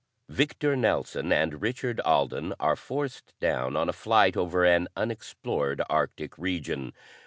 [0.29, 6.39] ]Victor Nelson and Richard Alden are forced down on a flight over an unexplored Arctic
[6.39, 6.93] region.